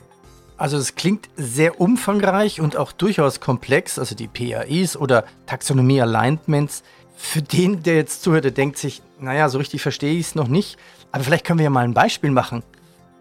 Also 0.58 0.78
es 0.78 0.96
klingt 0.96 1.30
sehr 1.36 1.82
umfangreich 1.82 2.62
und 2.62 2.78
auch 2.78 2.92
durchaus 2.92 3.40
komplex, 3.40 3.98
also 3.98 4.16
die 4.16 4.28
PAEs 4.28 4.96
oder 4.96 5.26
Taxonomie 5.48 6.02
Alignments. 6.02 6.84
Für 7.24 7.42
den, 7.42 7.84
der 7.84 7.96
jetzt 7.96 8.24
zuhört, 8.24 8.44
der 8.44 8.52
denkt 8.52 8.78
sich, 8.78 9.02
naja, 9.20 9.48
so 9.48 9.60
richtig 9.60 9.82
verstehe 9.82 10.14
ich 10.16 10.28
es 10.28 10.36
noch 10.36 10.50
nicht. 10.50 10.78
Aber 11.14 11.24
vielleicht 11.24 11.46
können 11.46 11.60
wir 11.60 11.64
ja 11.64 11.70
mal 11.70 11.86
ein 11.86 11.94
Beispiel 11.94 12.32
machen. 12.32 12.62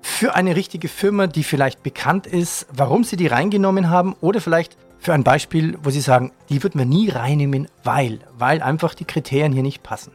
Für 0.00 0.34
eine 0.34 0.56
richtige 0.56 0.88
Firma, 0.88 1.28
die 1.28 1.44
vielleicht 1.44 1.84
bekannt 1.84 2.26
ist, 2.26 2.66
warum 2.72 3.04
sie 3.04 3.16
die 3.16 3.28
reingenommen 3.28 3.88
haben 3.88 4.16
oder 4.20 4.40
vielleicht 4.40 4.76
für 4.98 5.12
ein 5.12 5.22
Beispiel, 5.22 5.78
wo 5.82 5.90
sie 5.90 6.00
sagen, 6.00 6.32
die 6.48 6.62
würden 6.62 6.78
wir 6.78 6.86
nie 6.86 7.10
reinnehmen, 7.10 7.68
weil, 7.84 8.18
weil 8.36 8.62
einfach 8.62 8.94
die 8.94 9.04
Kriterien 9.04 9.52
hier 9.52 9.62
nicht 9.62 9.82
passen. 9.82 10.12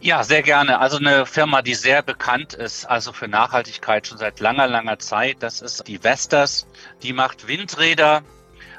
Ja, 0.00 0.24
sehr 0.24 0.42
gerne. 0.42 0.80
Also 0.80 0.98
eine 0.98 1.24
Firma, 1.24 1.62
die 1.62 1.74
sehr 1.74 2.02
bekannt 2.02 2.52
ist, 2.54 2.84
also 2.84 3.12
für 3.12 3.28
Nachhaltigkeit 3.28 4.06
schon 4.06 4.18
seit 4.18 4.40
langer, 4.40 4.66
langer 4.66 4.98
Zeit, 4.98 5.36
das 5.40 5.62
ist 5.62 5.86
die 5.86 6.02
Vestas. 6.02 6.66
Die 7.02 7.12
macht 7.12 7.46
Windräder, 7.46 8.22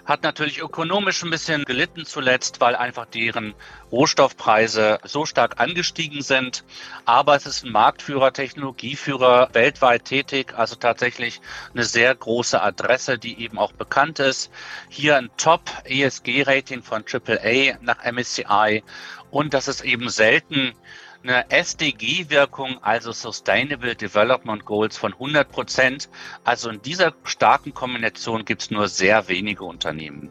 hat 0.05 0.23
natürlich 0.23 0.59
ökonomisch 0.59 1.23
ein 1.23 1.29
bisschen 1.29 1.63
gelitten 1.65 2.05
zuletzt, 2.05 2.59
weil 2.59 2.75
einfach 2.75 3.05
deren 3.05 3.53
Rohstoffpreise 3.91 4.99
so 5.03 5.25
stark 5.25 5.59
angestiegen 5.59 6.21
sind. 6.21 6.63
Aber 7.05 7.35
es 7.35 7.45
ist 7.45 7.63
ein 7.63 7.71
Marktführer, 7.71 8.33
Technologieführer, 8.33 9.49
weltweit 9.53 10.05
tätig, 10.05 10.53
also 10.57 10.75
tatsächlich 10.75 11.39
eine 11.73 11.85
sehr 11.85 12.13
große 12.13 12.61
Adresse, 12.61 13.17
die 13.17 13.39
eben 13.41 13.57
auch 13.57 13.71
bekannt 13.71 14.19
ist. 14.19 14.51
Hier 14.89 15.17
ein 15.17 15.29
Top-ESG-Rating 15.37 16.83
von 16.83 17.05
AAA 17.09 17.77
nach 17.81 18.03
MSCI. 18.03 18.83
Und 19.31 19.53
das 19.53 19.67
ist 19.67 19.81
eben 19.81 20.09
selten 20.09 20.73
eine 21.23 21.49
SDG-Wirkung, 21.49 22.83
also 22.83 23.11
Sustainable 23.11 23.95
Development 23.95 24.63
Goals 24.65 24.97
von 24.97 25.13
100 25.13 25.49
Prozent. 25.49 26.09
Also 26.43 26.69
in 26.69 26.81
dieser 26.81 27.13
starken 27.23 27.73
Kombination 27.73 28.45
gibt 28.45 28.63
es 28.63 28.71
nur 28.71 28.87
sehr 28.87 29.27
wenige 29.27 29.63
Unternehmen. 29.63 30.29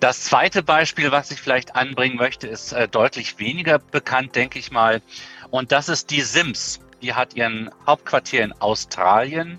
Das 0.00 0.24
zweite 0.24 0.62
Beispiel, 0.62 1.10
was 1.10 1.30
ich 1.30 1.40
vielleicht 1.40 1.74
anbringen 1.74 2.16
möchte, 2.16 2.46
ist 2.46 2.72
äh, 2.72 2.86
deutlich 2.86 3.38
weniger 3.38 3.78
bekannt, 3.78 4.36
denke 4.36 4.58
ich 4.58 4.70
mal. 4.70 5.00
Und 5.50 5.72
das 5.72 5.88
ist 5.88 6.10
die 6.10 6.20
Sims. 6.20 6.80
Die 7.02 7.14
hat 7.14 7.34
ihren 7.34 7.70
Hauptquartier 7.86 8.42
in 8.42 8.52
Australien 8.52 9.58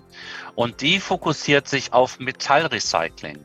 und 0.54 0.80
die 0.80 0.98
fokussiert 0.98 1.68
sich 1.68 1.92
auf 1.92 2.18
Metallrecycling. 2.18 3.44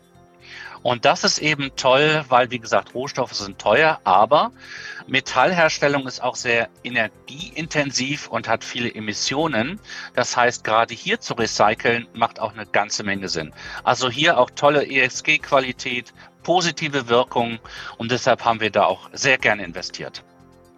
Und 0.84 1.06
das 1.06 1.24
ist 1.24 1.38
eben 1.40 1.72
toll, 1.78 2.26
weil, 2.28 2.52
wie 2.52 2.60
gesagt, 2.60 2.94
Rohstoffe 2.94 3.34
sind 3.34 3.58
teuer, 3.58 4.00
aber 4.04 4.52
Metallherstellung 5.08 6.06
ist 6.08 6.22
auch 6.22 6.36
sehr 6.36 6.70
energieintensiv 6.84 8.28
und 8.28 8.48
hat 8.48 8.64
viele 8.64 8.94
Emissionen. 8.94 9.80
Das 10.14 10.36
heißt, 10.36 10.64
gerade 10.64 10.94
hier 10.94 11.20
zu 11.20 11.34
recyceln 11.34 12.08
macht 12.14 12.40
auch 12.40 12.54
eine 12.54 12.66
ganze 12.66 13.04
Menge 13.04 13.30
Sinn. 13.30 13.54
Also 13.84 14.10
hier 14.10 14.38
auch 14.38 14.50
tolle 14.50 14.86
ESG-Qualität, 14.86 16.14
positive 16.44 17.08
Wirkung 17.08 17.60
und 17.98 18.12
deshalb 18.12 18.44
haben 18.44 18.60
wir 18.60 18.70
da 18.70 18.84
auch 18.84 19.10
sehr 19.14 19.38
gerne 19.38 19.64
investiert. 19.64 20.24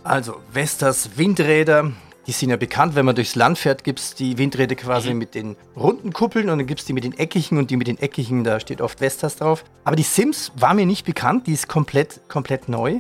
Also 0.04 0.42
Vestas 0.52 1.18
Windräder, 1.18 1.92
Die 2.28 2.32
sind 2.32 2.50
ja 2.50 2.58
bekannt, 2.58 2.96
wenn 2.96 3.06
man 3.06 3.14
durchs 3.16 3.36
Land 3.36 3.60
fährt, 3.60 3.84
gibt 3.84 4.00
es 4.00 4.16
die 4.16 4.38
Windräder 4.40 4.76
quasi 4.76 5.12
Mhm. 5.12 5.18
mit 5.20 5.36
den 5.36 5.56
runden 5.76 6.12
Kuppeln 6.12 6.50
und 6.50 6.58
dann 6.58 6.68
gibt 6.68 6.80
es 6.80 6.86
die 6.86 6.94
mit 6.94 7.04
den 7.04 7.18
eckigen 7.18 7.58
und 7.60 7.70
die 7.70 7.78
mit 7.78 7.88
den 7.88 8.00
eckigen, 8.00 8.44
da 8.44 8.60
steht 8.60 8.82
oft 8.82 9.00
Vestas 9.00 9.36
drauf. 9.36 9.64
Aber 9.84 9.96
die 9.96 10.04
Sims 10.04 10.52
war 10.56 10.74
mir 10.74 10.86
nicht 10.88 11.06
bekannt, 11.06 11.46
die 11.46 11.54
ist 11.54 11.68
komplett, 11.68 12.22
komplett 12.28 12.68
neu. 12.68 13.00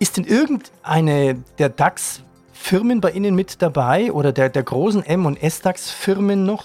Ist 0.00 0.16
denn 0.16 0.24
irgendeine 0.24 1.36
der 1.58 1.68
DAX-Firmen 1.68 3.00
bei 3.00 3.12
Ihnen 3.12 3.36
mit 3.36 3.62
dabei 3.62 4.10
oder 4.10 4.32
der, 4.32 4.48
der 4.48 4.64
großen 4.64 5.04
M- 5.04 5.26
und 5.26 5.40
S-DAX-Firmen 5.40 6.44
noch? 6.44 6.64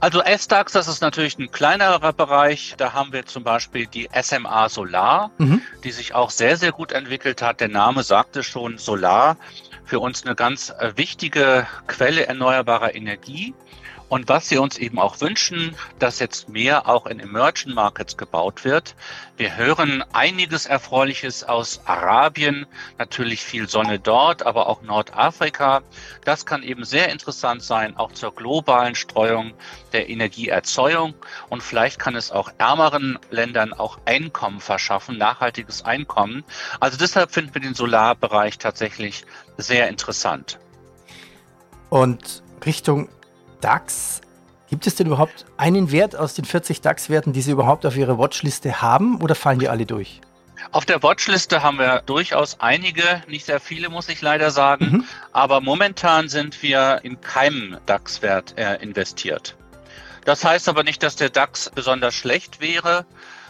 Also 0.00 0.20
S-DAX, 0.22 0.72
das 0.72 0.88
ist 0.88 1.00
natürlich 1.00 1.38
ein 1.38 1.50
kleinerer 1.50 2.12
Bereich. 2.12 2.74
Da 2.76 2.92
haben 2.92 3.12
wir 3.12 3.24
zum 3.26 3.44
Beispiel 3.44 3.86
die 3.86 4.08
SMA 4.22 4.68
Solar, 4.68 5.30
Mhm. 5.38 5.62
die 5.84 5.90
sich 5.90 6.14
auch 6.14 6.30
sehr, 6.30 6.56
sehr 6.56 6.72
gut 6.72 6.92
entwickelt 6.92 7.40
hat. 7.42 7.60
Der 7.60 7.68
Name 7.68 8.02
sagte 8.02 8.42
schon 8.42 8.76
Solar. 8.78 9.36
Für 9.86 10.00
uns 10.00 10.26
eine 10.26 10.34
ganz 10.34 10.70
äh, 10.70 10.92
wichtige 10.96 11.66
Quelle 11.86 12.26
erneuerbarer 12.26 12.96
Energie. 12.96 13.54
Und 14.08 14.28
was 14.28 14.50
wir 14.50 14.62
uns 14.62 14.78
eben 14.78 14.98
auch 15.00 15.20
wünschen, 15.20 15.74
dass 15.98 16.20
jetzt 16.20 16.48
mehr 16.48 16.88
auch 16.88 17.06
in 17.06 17.18
Emerging 17.18 17.74
Markets 17.74 18.16
gebaut 18.16 18.64
wird. 18.64 18.94
Wir 19.36 19.56
hören 19.56 20.04
einiges 20.12 20.66
Erfreuliches 20.66 21.42
aus 21.42 21.80
Arabien, 21.86 22.66
natürlich 22.98 23.42
viel 23.42 23.68
Sonne 23.68 23.98
dort, 23.98 24.46
aber 24.46 24.68
auch 24.68 24.82
Nordafrika. 24.82 25.82
Das 26.24 26.46
kann 26.46 26.62
eben 26.62 26.84
sehr 26.84 27.08
interessant 27.10 27.62
sein, 27.62 27.96
auch 27.96 28.12
zur 28.12 28.32
globalen 28.32 28.94
Streuung 28.94 29.54
der 29.92 30.08
Energieerzeugung. 30.08 31.14
Und 31.48 31.62
vielleicht 31.62 31.98
kann 31.98 32.14
es 32.14 32.30
auch 32.30 32.50
ärmeren 32.58 33.18
Ländern 33.30 33.72
auch 33.72 33.98
Einkommen 34.04 34.60
verschaffen, 34.60 35.18
nachhaltiges 35.18 35.84
Einkommen. 35.84 36.44
Also 36.78 36.96
deshalb 36.96 37.32
finden 37.32 37.54
wir 37.54 37.60
den 37.60 37.74
Solarbereich 37.74 38.58
tatsächlich 38.58 39.24
sehr 39.56 39.88
interessant. 39.88 40.60
Und 41.90 42.42
Richtung 42.64 43.08
DAX, 43.66 44.20
gibt 44.70 44.86
es 44.86 44.94
denn 44.94 45.08
überhaupt 45.08 45.44
einen 45.56 45.90
Wert 45.90 46.14
aus 46.14 46.34
den 46.34 46.44
40 46.44 46.82
DAX-Werten, 46.82 47.32
die 47.32 47.42
Sie 47.42 47.50
überhaupt 47.50 47.84
auf 47.84 47.96
Ihrer 47.96 48.16
Watchliste 48.16 48.80
haben 48.80 49.20
oder 49.20 49.34
fallen 49.34 49.58
die 49.58 49.68
alle 49.68 49.86
durch? 49.86 50.20
Auf 50.70 50.84
der 50.86 51.02
Watchliste 51.02 51.64
haben 51.64 51.80
wir 51.80 52.00
durchaus 52.06 52.60
einige, 52.60 53.02
nicht 53.26 53.44
sehr 53.44 53.58
viele, 53.58 53.88
muss 53.88 54.08
ich 54.08 54.22
leider 54.22 54.52
sagen. 54.52 54.84
Mhm. 54.84 55.04
Aber 55.32 55.60
momentan 55.60 56.28
sind 56.28 56.62
wir 56.62 57.00
in 57.02 57.20
keinem 57.20 57.78
DAX-Wert 57.86 58.56
äh, 58.56 58.76
investiert. 58.76 59.56
Das 60.24 60.44
heißt 60.44 60.68
aber 60.68 60.84
nicht, 60.84 61.02
dass 61.02 61.16
der 61.16 61.30
DAX 61.30 61.70
besonders 61.74 62.14
schlecht 62.14 62.60
wäre. 62.60 63.04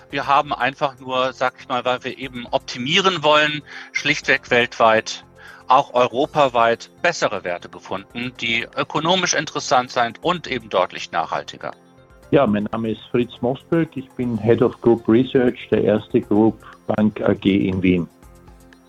Wir 0.08 0.26
haben 0.26 0.54
einfach 0.54 0.98
nur, 0.98 1.34
sag 1.34 1.56
ich 1.60 1.68
mal, 1.68 1.84
weil 1.84 2.04
wir 2.04 2.16
eben 2.16 2.46
optimieren 2.46 3.22
wollen, 3.22 3.60
schlichtweg 3.92 4.50
weltweit, 4.50 5.25
auch 5.68 5.94
europaweit 5.94 6.90
bessere 7.02 7.44
Werte 7.44 7.68
gefunden, 7.68 8.32
die 8.40 8.66
ökonomisch 8.76 9.34
interessant 9.34 9.90
sind 9.90 10.22
und 10.22 10.46
eben 10.46 10.68
deutlich 10.68 11.12
nachhaltiger. 11.12 11.72
Ja, 12.30 12.46
mein 12.46 12.64
Name 12.72 12.90
ist 12.90 13.02
Fritz 13.10 13.40
Mosberg. 13.40 13.88
Ich 13.96 14.08
bin 14.10 14.36
Head 14.36 14.60
of 14.62 14.80
Group 14.80 15.08
Research 15.08 15.68
der 15.70 15.84
Erste 15.84 16.20
Group 16.20 16.56
Bank 16.86 17.20
AG 17.20 17.44
in 17.44 17.82
Wien. 17.82 18.08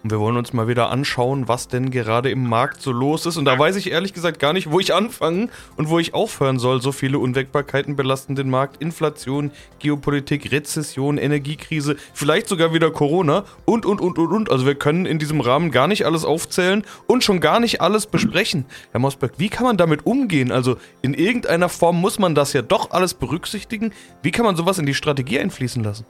Und 0.07 0.11
wir 0.11 0.21
wollen 0.21 0.37
uns 0.37 0.53
mal 0.53 0.69
wieder 0.69 0.89
anschauen, 0.89 1.49
was 1.49 1.67
denn 1.67 1.91
gerade 1.91 2.31
im 2.31 2.47
Markt 2.47 2.81
so 2.81 2.93
los 2.93 3.25
ist. 3.25 3.35
Und 3.35 3.43
da 3.43 3.59
weiß 3.59 3.75
ich 3.75 3.91
ehrlich 3.91 4.13
gesagt 4.13 4.39
gar 4.39 4.53
nicht, 4.53 4.71
wo 4.71 4.79
ich 4.79 4.93
anfangen 4.93 5.49
und 5.75 5.89
wo 5.89 5.99
ich 5.99 6.13
aufhören 6.13 6.59
soll. 6.59 6.81
So 6.81 6.93
viele 6.93 7.19
Unwägbarkeiten 7.19 7.97
belasten 7.97 8.33
den 8.33 8.49
Markt. 8.49 8.81
Inflation, 8.81 9.51
Geopolitik, 9.79 10.49
Rezession, 10.49 11.17
Energiekrise, 11.17 11.97
vielleicht 12.13 12.47
sogar 12.47 12.73
wieder 12.73 12.89
Corona 12.89 13.43
und, 13.65 13.85
und, 13.85 13.99
und, 13.99 14.17
und, 14.17 14.31
und. 14.31 14.49
Also 14.49 14.65
wir 14.65 14.75
können 14.75 15.05
in 15.05 15.19
diesem 15.19 15.41
Rahmen 15.41 15.71
gar 15.71 15.89
nicht 15.89 16.05
alles 16.05 16.23
aufzählen 16.23 16.85
und 17.07 17.25
schon 17.25 17.41
gar 17.41 17.59
nicht 17.59 17.81
alles 17.81 18.05
besprechen. 18.05 18.63
Herr 18.91 19.01
Mosberg, 19.01 19.33
wie 19.35 19.49
kann 19.49 19.65
man 19.65 19.75
damit 19.75 20.05
umgehen? 20.05 20.53
Also 20.53 20.77
in 21.01 21.15
irgendeiner 21.15 21.67
Form 21.67 21.99
muss 21.99 22.17
man 22.17 22.33
das 22.33 22.53
ja 22.53 22.61
doch 22.61 22.91
alles 22.91 23.13
berücksichtigen. 23.13 23.91
Wie 24.21 24.31
kann 24.31 24.45
man 24.45 24.55
sowas 24.55 24.79
in 24.79 24.85
die 24.85 24.93
Strategie 24.93 25.37
einfließen 25.37 25.83
lassen? 25.83 26.05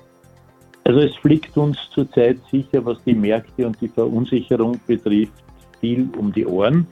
Also 0.87 1.01
es 1.01 1.13
fliegt 1.17 1.57
uns 1.57 1.77
zurzeit 1.93 2.37
sicher, 2.49 2.85
was 2.85 3.03
die 3.03 3.13
Märkte 3.13 3.67
und 3.67 3.75
die 3.81 3.89
Verunsicherung 3.89 4.79
betrifft, 4.87 5.33
viel 5.81 6.07
um 6.17 6.31
die 6.31 6.45
Ohren. 6.45 6.87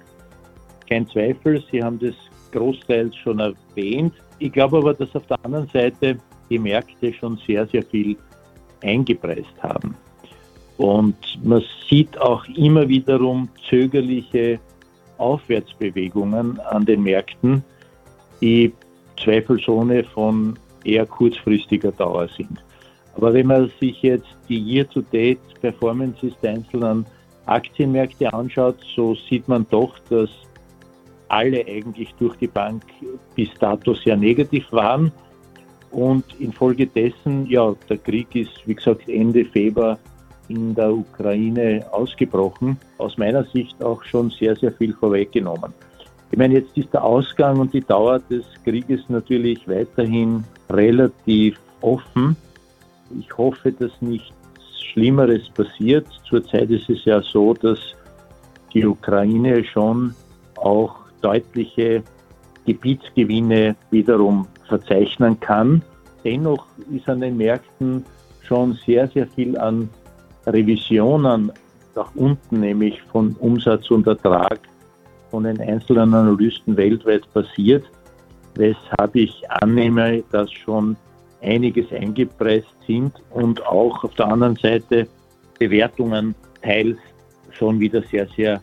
Kein 0.89 1.07
Zweifel, 1.07 1.63
Sie 1.71 1.81
haben 1.81 1.97
das 1.99 2.13
großteils 2.51 3.15
schon 3.15 3.39
erwähnt. 3.39 4.13
Ich 4.39 4.51
glaube 4.51 4.79
aber, 4.79 4.93
dass 4.93 5.15
auf 5.15 5.25
der 5.27 5.37
anderen 5.45 5.69
Seite 5.69 6.17
die 6.49 6.59
Märkte 6.59 7.13
schon 7.13 7.39
sehr, 7.47 7.65
sehr 7.67 7.83
viel 7.83 8.17
eingepreist 8.83 9.63
haben. 9.63 9.95
Und 10.75 11.15
man 11.41 11.63
sieht 11.89 12.19
auch 12.19 12.45
immer 12.49 12.89
wiederum 12.89 13.47
zögerliche 13.69 14.59
Aufwärtsbewegungen 15.19 16.59
an 16.59 16.85
den 16.85 17.01
Märkten, 17.01 17.63
die 18.41 18.73
zweifelsohne 19.23 20.03
von 20.03 20.59
eher 20.83 21.05
kurzfristiger 21.05 21.93
Dauer 21.93 22.27
sind. 22.35 22.64
Aber 23.15 23.34
wenn 23.34 23.48
man 23.48 23.72
sich 23.79 24.01
jetzt 24.01 24.36
die 24.50 24.60
Year-to-Date-Performances 24.60 26.34
der 26.41 26.51
einzelnen 26.51 27.05
Aktienmärkte 27.45 28.34
anschaut, 28.34 28.77
so 28.95 29.15
sieht 29.15 29.48
man 29.48 29.65
doch, 29.69 29.98
dass 30.10 30.29
alle 31.29 31.65
eigentlich 31.65 32.13
durch 32.19 32.36
die 32.38 32.48
Bank 32.48 32.84
bis 33.36 33.50
dato 33.60 33.93
sehr 33.93 34.17
negativ 34.17 34.72
waren. 34.72 35.12
Und 35.91 36.25
infolgedessen, 36.39 37.45
ja, 37.48 37.74
der 37.89 37.98
Krieg 37.98 38.36
ist, 38.36 38.51
wie 38.65 38.75
gesagt, 38.75 39.07
Ende 39.07 39.45
Februar 39.45 39.98
in 40.50 40.75
der 40.75 40.93
Ukraine 40.93 41.86
ausgebrochen. 41.91 42.77
Aus 42.98 43.17
meiner 43.17 43.43
Sicht 43.45 43.81
auch 43.84 44.03
schon 44.03 44.29
sehr, 44.29 44.55
sehr 44.55 44.72
viel 44.74 44.93
vorweggenommen. 44.93 45.74
Ich 46.31 46.38
meine, 46.38 46.55
jetzt 46.55 46.77
ist 46.77 46.93
der 46.93 47.03
Ausgang 47.03 47.60
und 47.60 47.74
die 47.74 47.81
Dauer 47.81 48.19
des 48.19 48.43
Krieges 48.63 49.01
natürlich 49.07 49.67
weiterhin 49.67 50.43
relativ 50.69 51.57
offen. 51.81 52.36
Ich 53.17 53.38
hoffe, 53.38 53.72
dass 53.72 53.91
nichts 54.01 54.34
Schlimmeres 54.91 55.50
passiert. 55.50 56.07
Zurzeit 56.27 56.69
ist 56.69 56.89
es 56.89 57.03
ja 57.05 57.22
so, 57.22 57.53
dass 57.53 57.79
die 58.74 58.86
Ukraine 58.86 59.63
schon 59.63 60.13
auch 60.57 60.95
deutliche 61.22 62.03
Gebietsgewinne 62.65 63.75
wiederum 63.91 64.48
verzeichnen 64.67 65.39
kann. 65.39 65.81
Dennoch 66.24 66.65
ist 66.91 67.07
an 67.07 67.22
den 67.22 67.38
Märkten 67.38 68.03
schon 68.41 68.74
sehr, 68.86 69.07
sehr 69.07 69.27
viel 69.27 69.57
an 69.57 69.89
Revisionen 70.48 71.51
nach 71.95 72.13
unten, 72.15 72.60
nämlich 72.60 73.01
von 73.12 73.36
Umsatz 73.39 73.89
und 73.91 74.07
Ertrag 74.07 74.60
von 75.29 75.43
den 75.43 75.60
einzelnen 75.62 76.13
Analysten 76.13 76.77
weltweit 76.77 77.31
passiert, 77.34 77.84
weshalb 78.55 79.15
ich 79.15 79.50
annehme, 79.50 80.24
dass 80.31 80.51
schon 80.51 80.95
einiges 81.45 81.91
eingepreist 81.91 82.67
sind 82.85 83.13
und 83.31 83.65
auch 83.65 84.03
auf 84.03 84.13
der 84.15 84.27
anderen 84.27 84.55
Seite 84.55 85.07
Bewertungen 85.59 86.35
teils 86.61 86.97
schon 87.51 87.79
wieder 87.79 88.01
sehr, 88.11 88.27
sehr 88.35 88.61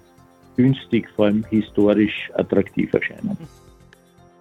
günstig, 0.56 1.08
vor 1.16 1.26
allem 1.26 1.44
historisch 1.48 2.30
attraktiv 2.34 2.92
erscheinen. 2.92 3.36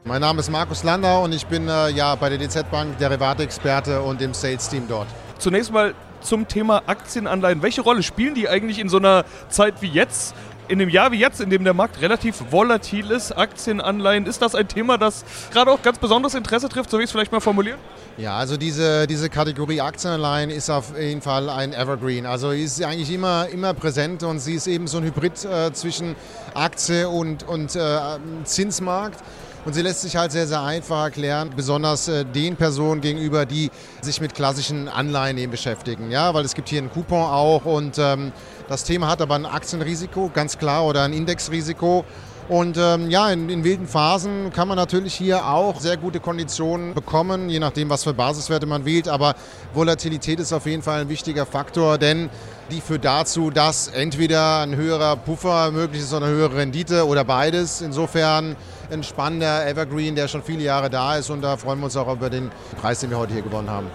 Mein 0.04 0.22
Name 0.22 0.40
ist 0.40 0.50
Markus 0.50 0.84
Landau 0.84 1.24
und 1.24 1.34
ich 1.34 1.46
bin 1.46 1.68
äh, 1.68 1.90
ja 1.92 2.16
bei 2.16 2.30
der 2.30 2.40
DZ 2.40 2.70
Bank 2.72 2.98
Derivatexperte 2.98 4.02
und 4.02 4.22
im 4.22 4.34
Sales-Team 4.34 4.86
dort. 4.90 5.08
Zunächst 5.38 5.72
mal 5.72 5.94
zum 6.22 6.48
Thema 6.48 6.84
Aktienanleihen. 6.88 7.62
Welche 7.62 7.82
Rolle 7.82 8.04
spielen 8.04 8.36
die 8.36 8.48
eigentlich 8.48 8.80
in 8.80 8.90
so 8.90 8.98
einer 8.98 9.26
Zeit 9.50 9.82
wie 9.82 9.88
jetzt? 9.88 10.36
In 10.72 10.80
einem 10.80 10.90
Jahr 10.90 11.12
wie 11.12 11.18
jetzt, 11.18 11.42
in 11.42 11.50
dem 11.50 11.66
der 11.66 11.74
Markt 11.74 12.00
relativ 12.00 12.50
volatil 12.50 13.12
ist, 13.12 13.34
Aktienanleihen, 13.34 14.26
ist 14.26 14.42
das 14.42 14.56
ein 14.56 14.70
Thema, 14.70 14.98
das 14.98 15.26
gerade 15.52 15.70
auch 15.70 15.82
ganz 15.82 16.00
besonderes 16.00 16.34
Interesse 16.34 16.70
trifft, 16.70 16.90
so 16.90 16.98
wie 16.98 17.02
ich 17.02 17.08
es 17.08 17.12
vielleicht 17.12 17.34
mal 17.34 17.42
formulieren? 17.42 17.78
Ja, 18.16 18.38
also 18.38 18.56
diese, 18.56 19.06
diese 19.06 19.30
Kategorie 19.30 19.82
Aktienanleihen 19.82 20.50
ist 20.50 20.70
auf 20.70 20.98
jeden 20.98 21.22
Fall 21.22 21.50
ein 21.50 21.74
Evergreen. 21.74 22.26
Also 22.26 22.52
ist 22.52 22.82
eigentlich 22.82 23.12
immer, 23.12 23.50
immer 23.50 23.74
präsent 23.74 24.24
und 24.24 24.40
sie 24.40 24.54
ist 24.54 24.68
eben 24.68 24.88
so 24.88 25.00
ein 25.00 25.04
Hybrid 25.04 25.44
äh, 25.44 25.74
zwischen 25.74 26.16
Aktie 26.54 27.10
und, 27.10 27.44
und 27.44 27.76
äh, 27.76 28.00
Zinsmarkt. 28.46 29.20
Und 29.64 29.74
sie 29.74 29.84
lässt 29.84 30.02
sich 30.02 30.16
halt 30.16 30.32
sehr, 30.32 30.48
sehr 30.48 30.64
einfach 30.64 31.04
erklären, 31.04 31.52
besonders 31.56 32.08
äh, 32.08 32.26
den 32.26 32.56
Personen 32.56 33.00
gegenüber, 33.00 33.46
die 33.46 33.70
sich 34.02 34.20
mit 34.20 34.34
klassischen 34.34 34.88
Anleihen 34.88 35.38
eben 35.38 35.52
beschäftigen. 35.52 36.10
Ja, 36.10 36.34
weil 36.34 36.44
es 36.46 36.56
gibt 36.56 36.68
hier 36.68 36.80
einen 36.80 36.92
Coupon 36.92 37.22
auch 37.22 37.66
und 37.66 38.00
ähm, 38.00 38.32
das 38.68 38.84
Thema 38.84 39.08
hat 39.08 39.22
aber 39.22 39.36
ein 39.36 39.46
Aktienrisiko, 39.46 40.32
ganz 40.34 40.58
klar, 40.58 40.86
oder 40.86 41.04
ein 41.04 41.14
Indexrisiko. 41.14 42.06
Und 42.52 42.76
ähm, 42.78 43.10
ja, 43.10 43.32
in, 43.32 43.48
in, 43.48 43.64
wilden 43.64 43.88
Phasen 43.88 44.52
kann 44.52 44.68
man 44.68 44.76
natürlich 44.76 45.14
hier 45.14 45.48
auch 45.48 45.80
sehr 45.80 45.96
gute 45.96 46.20
Konditionen 46.20 46.94
bekommen, 46.94 47.48
je 47.48 47.60
nachdem, 47.60 47.90
was 47.90 48.04
für 48.04 48.14
Basiswerte 48.14 48.66
man 48.66 48.84
wählt. 48.84 49.08
Aber 49.08 49.36
Volatilität 49.74 50.38
ist 50.38 50.52
auf 50.52 50.66
jeden 50.66 50.84
Fall 50.84 51.00
ein 51.00 51.08
wichtiger 51.08 51.46
Faktor, 51.46 51.98
denn 51.98 52.30
die 52.70 52.82
führt 52.82 53.06
dazu, 53.06 53.52
dass 53.52 53.88
entweder 53.88 54.64
ein 54.64 54.76
höherer 54.76 55.16
Puffer 55.16 55.72
möglich 55.72 56.02
ist 56.02 56.14
oder 56.14 56.26
eine 56.26 56.36
höhere 56.36 56.58
Rendite 56.58 57.08
oder 57.08 57.24
beides. 57.24 57.80
Insofern 57.80 58.58
ein 58.92 59.02
spannender 59.04 59.66
Evergreen, 59.66 60.16
der 60.16 60.28
schon 60.28 60.44
viele 60.44 60.64
Jahre 60.64 60.90
da 60.90 61.16
ist 61.16 61.30
und 61.30 61.42
da 61.44 61.56
freuen 61.56 61.80
wir 61.80 61.86
uns 61.86 61.96
auch 61.96 62.14
über 62.14 62.30
den 62.30 62.52
Preis, 62.82 63.00
den 63.00 63.12
wir 63.12 63.18
heute 63.18 63.32
hier 63.32 63.44
gewonnen 63.44 63.70
haben. 63.70 63.88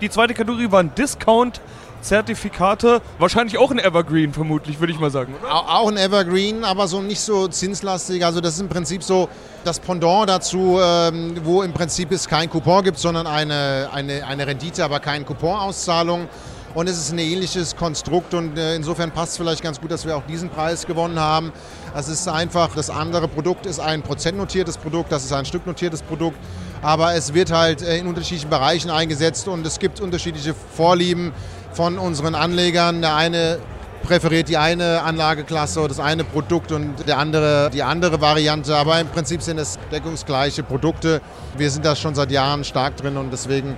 Die 0.00 0.08
zweite 0.08 0.34
Kategorie 0.34 0.70
war 0.70 0.80
ein 0.80 0.94
Discount. 0.94 1.60
Zertifikate, 2.02 3.00
wahrscheinlich 3.18 3.58
auch 3.58 3.70
ein 3.70 3.78
Evergreen 3.78 4.32
vermutlich, 4.32 4.80
würde 4.80 4.92
ich 4.92 4.98
mal 4.98 5.10
sagen. 5.10 5.34
Oder? 5.40 5.54
Auch 5.54 5.88
ein 5.88 5.96
Evergreen, 5.96 6.64
aber 6.64 6.88
so 6.88 7.00
nicht 7.00 7.20
so 7.20 7.48
zinslastig. 7.48 8.24
Also 8.24 8.40
das 8.40 8.54
ist 8.54 8.60
im 8.60 8.68
Prinzip 8.68 9.02
so 9.02 9.28
das 9.64 9.78
Pendant 9.78 10.28
dazu, 10.28 10.78
ähm, 10.82 11.36
wo 11.44 11.62
im 11.62 11.72
Prinzip 11.72 12.10
es 12.12 12.28
kein 12.28 12.50
Coupon 12.50 12.82
gibt, 12.84 12.98
sondern 12.98 13.26
eine, 13.26 13.88
eine, 13.92 14.26
eine 14.26 14.46
Rendite, 14.46 14.84
aber 14.84 15.00
keine 15.00 15.24
Couponauszahlung. 15.24 16.28
Und 16.74 16.88
es 16.88 16.96
ist 16.96 17.12
ein 17.12 17.18
ähnliches 17.18 17.76
Konstrukt 17.76 18.32
und 18.32 18.58
äh, 18.58 18.74
insofern 18.74 19.10
passt 19.10 19.32
es 19.32 19.36
vielleicht 19.36 19.62
ganz 19.62 19.78
gut, 19.78 19.90
dass 19.90 20.06
wir 20.06 20.16
auch 20.16 20.24
diesen 20.26 20.48
Preis 20.48 20.86
gewonnen 20.86 21.20
haben. 21.20 21.52
Es 21.94 22.08
ist 22.08 22.26
einfach, 22.28 22.74
das 22.74 22.88
andere 22.88 23.28
Produkt 23.28 23.66
ist 23.66 23.78
ein 23.78 24.00
prozentnotiertes 24.00 24.78
Produkt, 24.78 25.12
das 25.12 25.22
ist 25.22 25.32
ein 25.34 25.44
stücknotiertes 25.44 26.00
Produkt, 26.00 26.38
aber 26.80 27.12
es 27.14 27.34
wird 27.34 27.52
halt 27.52 27.82
äh, 27.82 27.98
in 27.98 28.06
unterschiedlichen 28.06 28.48
Bereichen 28.48 28.90
eingesetzt 28.90 29.48
und 29.48 29.66
es 29.66 29.78
gibt 29.78 30.00
unterschiedliche 30.00 30.54
Vorlieben 30.54 31.32
von 31.74 31.98
unseren 31.98 32.34
Anlegern. 32.34 33.00
Der 33.00 33.16
eine 33.16 33.58
präferiert 34.02 34.48
die 34.48 34.56
eine 34.56 35.02
Anlageklasse 35.02 35.80
oder 35.80 35.88
das 35.88 36.00
eine 36.00 36.24
Produkt 36.24 36.72
und 36.72 37.06
der 37.06 37.18
andere 37.18 37.70
die 37.72 37.82
andere 37.82 38.20
Variante. 38.20 38.76
Aber 38.76 39.00
im 39.00 39.08
Prinzip 39.08 39.42
sind 39.42 39.58
es 39.58 39.78
deckungsgleiche 39.90 40.62
Produkte. 40.62 41.20
Wir 41.56 41.70
sind 41.70 41.84
da 41.84 41.96
schon 41.96 42.14
seit 42.14 42.30
Jahren 42.30 42.64
stark 42.64 42.96
drin 42.96 43.16
und 43.16 43.32
deswegen 43.32 43.76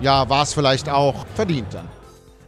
ja, 0.00 0.28
war 0.28 0.42
es 0.42 0.52
vielleicht 0.52 0.88
auch 0.88 1.26
verdient 1.34 1.72
dann. 1.72 1.88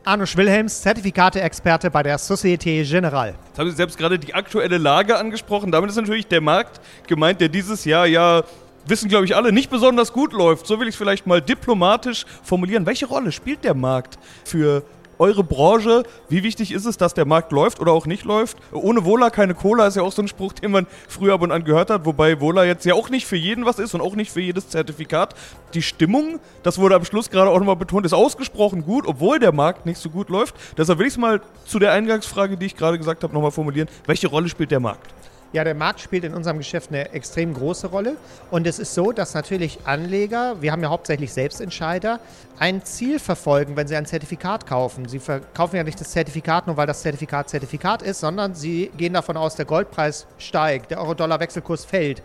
Arno 0.07 0.25
Wilhelms, 0.35 0.83
Zertifikate-Experte 0.83 1.91
bei 1.91 2.03
der 2.03 2.19
Societe 2.19 2.85
Generale. 2.85 3.37
Jetzt 3.49 3.59
haben 3.59 3.71
Sie 3.71 3.77
selbst 3.77 3.97
gerade 3.97 4.19
die 4.19 4.35
aktuelle 4.35 4.77
Lage 4.77 5.17
angesprochen. 5.17 5.73
Damit 5.73 5.89
ist 5.89 5.97
natürlich 5.97 6.27
der 6.27 6.43
Markt 6.43 6.79
gemeint, 7.07 7.41
der 7.41 7.49
dieses 7.49 7.87
Jahr 7.87 8.07
ja 8.07 8.43
wissen, 8.87 9.09
glaube 9.09 9.25
ich, 9.25 9.37
alle, 9.37 9.53
nicht 9.53 9.71
besonders 9.71 10.13
gut 10.13 10.33
läuft. 10.33 10.67
So 10.67 10.81
will 10.81 10.89
ich 10.89 10.95
es 10.95 10.99
vielleicht 10.99 11.27
mal 11.27 11.41
diplomatisch 11.41 12.25
formulieren. 12.43 12.87
Welche 12.87 13.07
Rolle 13.07 13.33
spielt 13.33 13.65
der 13.65 13.75
Markt 13.75 14.19
für 14.45 14.83
eure 15.19 15.45
Branche, 15.45 16.03
wie 16.29 16.43
wichtig 16.43 16.73
ist 16.73 16.87
es, 16.87 16.97
dass 16.97 17.15
der 17.15 17.25
Markt 17.25 17.53
läuft 17.53 17.81
oder 17.81 17.93
auch 17.93 18.07
nicht 18.07 18.25
läuft? 18.25 18.59
Ohne 18.73 19.05
Wohler 19.05 19.31
keine 19.31 19.55
Cola 19.55 19.87
ist 19.87 19.97
ja 19.97 20.03
auch 20.03 20.13
so 20.13 20.23
ein 20.23 20.29
Spruch, 20.29 20.53
den 20.53 20.71
man 20.71 20.87
früher 21.09 21.35
ab 21.35 21.43
und 21.43 21.53
an 21.53 21.65
gehört 21.65 21.91
hat, 21.91 22.05
wobei 22.05 22.41
Wohler 22.41 22.65
jetzt 22.65 22.85
ja 22.85 22.95
auch 22.95 23.11
nicht 23.11 23.27
für 23.27 23.37
jeden 23.37 23.65
was 23.65 23.79
ist 23.79 23.95
und 23.95 24.01
auch 24.01 24.17
nicht 24.17 24.33
für 24.33 24.41
jedes 24.41 24.69
Zertifikat. 24.69 25.35
Die 25.73 25.83
Stimmung, 25.83 26.41
das 26.63 26.79
wurde 26.79 26.97
am 26.97 27.05
Schluss 27.05 27.31
gerade 27.31 27.51
auch 27.51 27.59
nochmal 27.59 27.77
betont, 27.77 28.07
ist 28.07 28.13
ausgesprochen 28.13 28.85
gut, 28.85 29.07
obwohl 29.07 29.39
der 29.39 29.53
Markt 29.53 29.87
nicht 29.87 29.99
so 29.99 30.11
gut 30.11 30.29
läuft. 30.29 30.55
Deshalb 30.77 30.99
will 30.99 31.07
ich 31.07 31.15
es 31.15 31.19
mal 31.19 31.41
zu 31.65 31.79
der 31.79 31.93
Eingangsfrage, 31.93 32.57
die 32.57 32.67
ich 32.67 32.77
gerade 32.77 32.99
gesagt 32.99 33.23
habe, 33.23 33.33
nochmal 33.33 33.53
formulieren. 33.53 33.89
Welche 34.07 34.29
Rolle 34.29 34.49
spielt 34.49 34.71
der 34.71 34.81
Markt? 34.81 35.15
Ja, 35.55 35.63
der 35.63 35.77
Markt 35.77 36.01
spielt 36.01 36.25
in 36.25 36.35
unserem 36.35 36.59
Geschäft 36.59 36.91
eine 36.91 37.13
extrem 37.13 37.55
große 37.55 37.87
Rolle. 37.87 38.17
Und 38.51 38.67
es 38.67 38.81
ist 38.81 38.93
so, 38.93 39.13
dass 39.13 39.35
natürlich 39.35 39.79
Anleger, 39.85 40.61
wir 40.61 40.73
haben 40.73 40.83
ja 40.83 40.89
hauptsächlich 40.89 41.33
Selbstentscheider, 41.33 42.19
ein 42.59 42.85
Ziel 42.85 43.21
verfolgen, 43.21 43.77
wenn 43.77 43.87
sie 43.87 43.95
ein 43.95 44.05
Zertifikat 44.05 44.67
kaufen. 44.67 45.07
Sie 45.07 45.21
verkaufen 45.21 45.77
ja 45.77 45.85
nicht 45.85 46.01
das 46.01 46.11
Zertifikat 46.11 46.67
nur, 46.67 46.77
weil 46.77 46.89
das 46.89 47.03
Zertifikat 47.03 47.49
Zertifikat 47.49 48.03
ist, 48.03 48.19
sondern 48.19 48.57
sie 48.57 48.91
gehen 48.97 49.13
davon 49.13 49.37
aus, 49.37 49.55
der 49.55 49.65
Goldpreis 49.65 50.27
steigt, 50.39 50.91
der 50.91 51.01
Euro-Dollar-Wechselkurs 51.01 51.85
fällt 51.85 52.21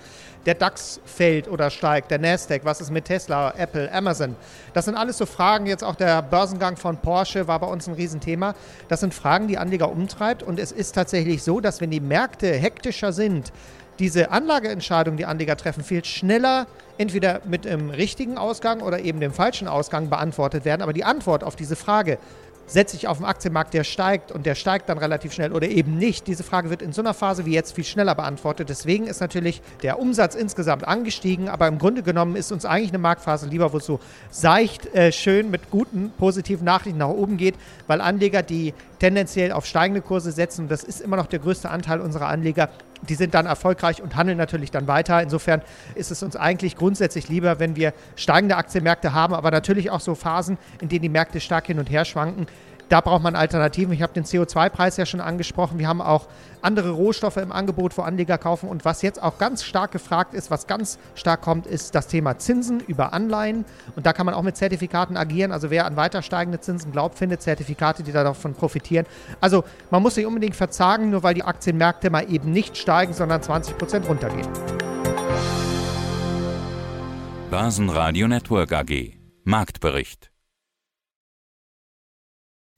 der 0.45 0.53
DAX 0.53 0.99
fällt 1.05 1.47
oder 1.47 1.69
steigt, 1.69 2.11
der 2.11 2.19
Nasdaq, 2.19 2.63
was 2.63 2.81
ist 2.81 2.91
mit 2.91 3.05
Tesla, 3.05 3.53
Apple, 3.57 3.91
Amazon. 3.91 4.35
Das 4.73 4.85
sind 4.85 4.95
alles 4.95 5.17
so 5.17 5.25
Fragen, 5.25 5.65
jetzt 5.65 5.83
auch 5.83 5.95
der 5.95 6.21
Börsengang 6.21 6.77
von 6.77 6.97
Porsche 6.97 7.47
war 7.47 7.59
bei 7.59 7.67
uns 7.67 7.87
ein 7.87 7.93
Riesenthema. 7.93 8.55
Das 8.87 9.01
sind 9.01 9.13
Fragen, 9.13 9.47
die 9.47 9.57
Anleger 9.57 9.91
umtreibt 9.91 10.43
und 10.43 10.59
es 10.59 10.71
ist 10.71 10.93
tatsächlich 10.93 11.43
so, 11.43 11.59
dass 11.59 11.81
wenn 11.81 11.91
die 11.91 11.99
Märkte 11.99 12.51
hektischer 12.53 13.11
sind, 13.11 13.51
diese 13.99 14.31
Anlageentscheidungen, 14.31 15.17
die 15.17 15.25
Anleger 15.25 15.57
treffen, 15.57 15.83
viel 15.83 16.05
schneller 16.05 16.67
entweder 16.97 17.41
mit 17.45 17.65
dem 17.65 17.89
richtigen 17.89 18.37
Ausgang 18.37 18.81
oder 18.81 18.99
eben 18.99 19.19
dem 19.19 19.33
falschen 19.33 19.67
Ausgang 19.67 20.09
beantwortet 20.09 20.65
werden. 20.65 20.81
Aber 20.81 20.93
die 20.93 21.03
Antwort 21.03 21.43
auf 21.43 21.55
diese 21.55 21.75
Frage, 21.75 22.17
setze 22.69 22.95
ich 22.95 23.07
auf 23.07 23.17
dem 23.17 23.25
Aktienmarkt, 23.25 23.73
der 23.73 23.83
steigt 23.83 24.31
und 24.31 24.45
der 24.45 24.55
steigt 24.55 24.89
dann 24.89 24.97
relativ 24.97 25.33
schnell 25.33 25.51
oder 25.51 25.67
eben 25.67 25.97
nicht? 25.97 26.27
Diese 26.27 26.43
Frage 26.43 26.69
wird 26.69 26.81
in 26.81 26.93
so 26.93 27.01
einer 27.01 27.13
Phase 27.13 27.45
wie 27.45 27.53
jetzt 27.53 27.73
viel 27.73 27.83
schneller 27.83 28.15
beantwortet. 28.15 28.69
Deswegen 28.69 29.07
ist 29.07 29.19
natürlich 29.19 29.61
der 29.81 29.99
Umsatz 29.99 30.35
insgesamt 30.35 30.87
angestiegen, 30.87 31.49
aber 31.49 31.67
im 31.67 31.79
Grunde 31.79 32.03
genommen 32.03 32.35
ist 32.35 32.51
uns 32.51 32.65
eigentlich 32.65 32.91
eine 32.91 32.99
Marktphase 32.99 33.47
lieber, 33.47 33.73
wo 33.73 33.77
es 33.77 33.85
so 33.85 33.99
seicht, 34.29 34.93
äh, 34.93 35.11
schön 35.11 35.49
mit 35.49 35.71
guten, 35.71 36.11
positiven 36.17 36.65
Nachrichten 36.65 36.99
nach 36.99 37.09
oben 37.09 37.37
geht, 37.37 37.55
weil 37.87 38.01
Anleger, 38.01 38.43
die 38.43 38.73
tendenziell 38.99 39.51
auf 39.51 39.65
steigende 39.65 40.01
Kurse 40.01 40.31
setzen, 40.31 40.67
das 40.67 40.83
ist 40.83 41.01
immer 41.01 41.17
noch 41.17 41.27
der 41.27 41.39
größte 41.39 41.69
Anteil 41.69 42.01
unserer 42.01 42.27
Anleger, 42.27 42.69
die 43.01 43.15
sind 43.15 43.33
dann 43.33 43.45
erfolgreich 43.45 44.01
und 44.01 44.15
handeln 44.15 44.37
natürlich 44.37 44.71
dann 44.71 44.87
weiter. 44.87 45.21
Insofern 45.21 45.61
ist 45.95 46.11
es 46.11 46.23
uns 46.23 46.35
eigentlich 46.35 46.75
grundsätzlich 46.75 47.29
lieber, 47.29 47.59
wenn 47.59 47.75
wir 47.75 47.93
steigende 48.15 48.57
Aktienmärkte 48.57 49.13
haben, 49.13 49.33
aber 49.33 49.51
natürlich 49.51 49.89
auch 49.89 50.01
so 50.01 50.15
Phasen, 50.15 50.57
in 50.81 50.89
denen 50.89 51.03
die 51.03 51.09
Märkte 51.09 51.39
stark 51.39 51.67
hin 51.67 51.79
und 51.79 51.89
her 51.89 52.05
schwanken. 52.05 52.47
Da 52.89 53.01
braucht 53.01 53.21
man 53.21 53.35
Alternativen. 53.35 53.93
Ich 53.93 54.01
habe 54.01 54.13
den 54.13 54.23
CO2-Preis 54.23 54.97
ja 54.97 55.05
schon 55.05 55.21
angesprochen. 55.21 55.77
Wir 55.77 55.87
haben 55.87 56.01
auch 56.01 56.27
andere 56.63 56.89
Rohstoffe 56.89 57.37
im 57.37 57.51
Angebot, 57.51 57.95
wo 57.97 58.01
Anleger 58.01 58.39
kaufen. 58.39 58.67
Und 58.67 58.83
was 58.83 59.03
jetzt 59.03 59.21
auch 59.21 59.37
ganz 59.37 59.63
stark 59.63 59.91
gefragt 59.91 60.33
ist, 60.33 60.49
was 60.49 60.65
ganz 60.65 60.97
stark 61.13 61.41
kommt, 61.41 61.67
ist 61.67 61.93
das 61.93 62.07
Thema 62.07 62.39
Zinsen 62.39 62.79
über 62.79 63.13
Anleihen. 63.13 63.63
Und 63.95 64.07
da 64.07 64.13
kann 64.13 64.25
man 64.25 64.33
auch 64.33 64.41
mit 64.41 64.57
Zertifikaten 64.57 65.17
agieren. 65.17 65.51
Also 65.51 65.69
wer 65.69 65.85
an 65.85 65.97
weiter 65.97 66.23
steigende 66.23 66.59
Zinsen 66.61 66.91
glaubt, 66.91 67.19
findet 67.19 67.43
Zertifikate, 67.43 68.01
die 68.01 68.11
davon 68.11 68.55
profitieren. 68.55 69.05
Also 69.39 69.63
man 69.91 70.01
muss 70.01 70.15
sich 70.15 70.25
unbedingt 70.25 70.55
verzagen, 70.55 71.11
nur 71.11 71.21
weil 71.21 71.35
die 71.35 71.43
Aktienmärkte 71.43 72.09
mal 72.09 72.31
eben 72.31 72.51
nicht 72.51 72.75
steigen, 72.75 73.13
sondern 73.13 73.43
20 73.43 73.77
Prozent 73.77 74.09
runtergehen. 74.09 74.47
Börsenradio 77.51 78.27
Network 78.27 78.73
AG 78.73 79.13
Marktbericht 79.43 80.28